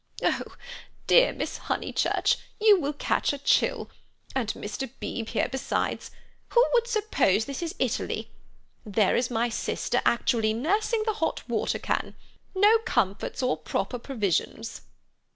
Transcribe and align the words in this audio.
"Oh, 0.23 0.55
dear 1.05 1.31
Miss 1.31 1.57
Honeychurch, 1.69 2.37
you 2.59 2.79
will 2.79 2.93
catch 2.93 3.33
a 3.33 3.37
chill! 3.37 3.91
And 4.33 4.51
Mr. 4.55 4.89
Beebe 4.99 5.29
here 5.29 5.47
besides. 5.47 6.09
Who 6.47 6.67
would 6.73 6.87
suppose 6.87 7.45
this 7.45 7.61
is 7.61 7.75
Italy? 7.77 8.31
There 8.83 9.15
is 9.15 9.29
my 9.29 9.49
sister 9.49 10.01
actually 10.03 10.53
nursing 10.53 11.03
the 11.05 11.13
hot 11.13 11.47
water 11.47 11.77
can; 11.77 12.15
no 12.55 12.79
comforts 12.79 13.43
or 13.43 13.55
proper 13.57 13.99
provisions." 13.99 14.81